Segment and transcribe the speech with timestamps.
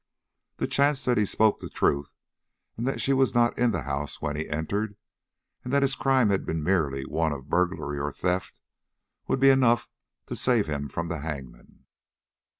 [0.57, 2.11] The chance that he spoke the truth,
[2.75, 4.95] and that she was not in the house when he entered,
[5.63, 8.61] and that his crime had been merely one of burglary or theft,
[9.27, 9.87] would be enough
[10.25, 11.85] to save him from the hangman."